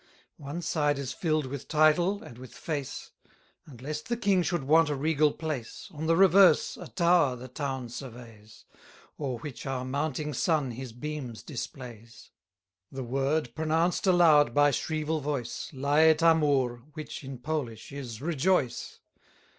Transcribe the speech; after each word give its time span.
One 0.37 0.63
side 0.63 0.97
is 0.97 1.13
fill'd 1.13 1.45
with 1.45 1.67
title 1.67 2.23
and 2.23 2.39
with 2.39 2.55
face; 2.55 3.11
10 3.23 3.33
And, 3.71 3.81
lest 3.83 4.09
the 4.09 4.17
king 4.17 4.41
should 4.41 4.63
want 4.63 4.89
a 4.89 4.95
regal 4.95 5.31
place, 5.31 5.89
On 5.91 6.07
the 6.07 6.15
reverse, 6.17 6.75
a 6.75 6.87
tower 6.87 7.35
the 7.35 7.47
town 7.47 7.87
surveys; 7.89 8.65
O'er 9.19 9.37
which 9.37 9.67
our 9.67 9.85
mounting 9.85 10.33
sun 10.33 10.71
his 10.71 10.91
beams 10.91 11.43
displays. 11.43 12.31
The 12.91 13.03
word, 13.03 13.53
pronounced 13.53 14.07
aloud 14.07 14.55
by 14.55 14.71
shrieval 14.71 15.19
voice, 15.21 15.69
Laetamur, 15.71 16.81
which, 16.95 17.23
in 17.23 17.37
Polish, 17.37 17.91
is 17.91 18.23
rejoice. 18.23 19.01